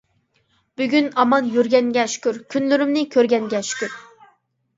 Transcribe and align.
بۈگۈن 0.79 1.09
ئامان 1.23 1.51
يۈرگەنگە 1.57 2.07
شۈكۈر، 2.15 2.41
كۈنلىرىمنى 2.55 3.05
كۆرگەنگە 3.17 3.63
شۈكۈر. 3.71 3.95